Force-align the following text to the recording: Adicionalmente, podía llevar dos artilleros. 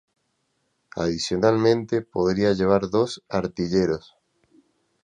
Adicionalmente, 0.95 2.01
podía 2.01 2.53
llevar 2.53 2.89
dos 2.89 3.21
artilleros. 3.29 4.17